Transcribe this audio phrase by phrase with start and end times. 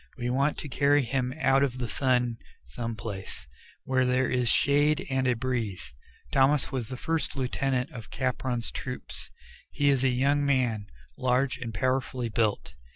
[0.17, 3.45] We want to carry him out of the sun some place,
[3.83, 5.93] where there is shade and a breeze."
[6.33, 9.11] Thomas was the first lieutenant of Capron's troop.
[9.69, 10.87] He is a young man,
[11.19, 12.73] large and powerfully built.